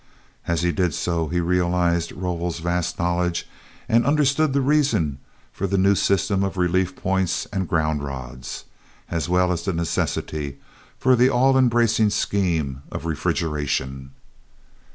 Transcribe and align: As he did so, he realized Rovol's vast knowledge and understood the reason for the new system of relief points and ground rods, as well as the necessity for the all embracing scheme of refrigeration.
As 0.47 0.63
he 0.63 0.71
did 0.71 0.95
so, 0.95 1.27
he 1.27 1.39
realized 1.39 2.11
Rovol's 2.11 2.57
vast 2.57 2.97
knowledge 2.97 3.47
and 3.87 4.03
understood 4.03 4.51
the 4.51 4.59
reason 4.59 5.19
for 5.53 5.67
the 5.67 5.77
new 5.77 5.93
system 5.93 6.43
of 6.43 6.57
relief 6.57 6.95
points 6.95 7.45
and 7.53 7.67
ground 7.69 8.03
rods, 8.03 8.65
as 9.11 9.29
well 9.29 9.51
as 9.51 9.61
the 9.63 9.73
necessity 9.73 10.57
for 10.97 11.15
the 11.15 11.29
all 11.29 11.55
embracing 11.55 12.09
scheme 12.09 12.81
of 12.91 13.05
refrigeration. 13.05 14.13